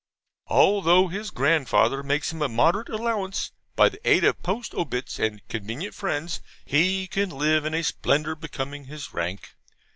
Although 0.47 1.09
his 1.09 1.29
grandfather 1.29 2.01
makes 2.01 2.31
him 2.33 2.41
a 2.41 2.49
moderate 2.49 2.89
allowance, 2.89 3.51
by 3.75 3.87
the 3.87 3.99
aid 4.03 4.23
of 4.23 4.41
POST 4.41 4.73
OBITS 4.73 5.19
and 5.19 5.47
convenient 5.47 5.93
friends 5.93 6.41
he 6.65 7.05
can 7.05 7.29
live 7.29 7.65
in 7.65 7.75
a 7.75 7.83
splendour 7.83 8.33
becoming 8.33 8.85
his 8.85 9.13
rank. 9.13 9.49